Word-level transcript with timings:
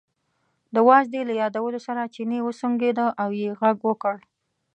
د 0.73 0.75
وازدې 0.89 1.21
له 1.29 1.33
یادولو 1.41 1.79
سره 1.87 2.11
چیني 2.15 2.39
وسونګېده 2.43 3.07
او 3.21 3.29
یې 3.39 3.49
غږ 3.59 3.77
وکړ. 3.89 4.15